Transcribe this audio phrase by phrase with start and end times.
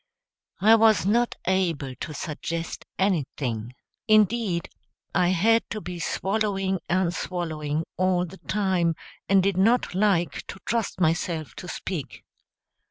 [0.61, 3.75] I was not able to suggest anything;
[4.07, 4.67] indeed,
[5.13, 8.95] I had to be swallowing and swallowing, all the time,
[9.29, 12.23] and did not like to trust myself to speak.